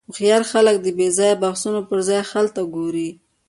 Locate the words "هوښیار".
0.09-0.43